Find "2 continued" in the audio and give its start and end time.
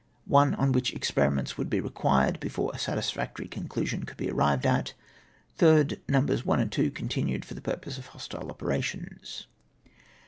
6.71-7.45